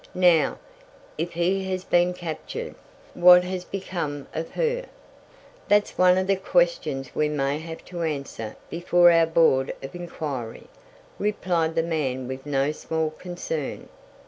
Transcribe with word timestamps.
Now, 0.15 0.57
if 1.19 1.33
he 1.33 1.65
has 1.69 1.83
been 1.83 2.15
captured, 2.15 2.73
what 3.13 3.43
has 3.43 3.63
become 3.63 4.25
of 4.33 4.49
her?" 4.53 4.87
"That's 5.67 5.95
one 5.95 6.17
of 6.17 6.25
the 6.25 6.37
questions 6.37 7.13
we 7.13 7.29
may 7.29 7.59
have 7.59 7.85
to 7.85 8.01
answer 8.01 8.55
before 8.71 9.11
our 9.11 9.27
Board 9.27 9.75
of 9.83 9.93
Inquiry," 9.93 10.65
replied 11.19 11.75
the 11.75 11.83
man 11.83 12.27
with 12.27 12.47
no 12.47 12.71
small 12.71 13.11
concern. 13.11 13.89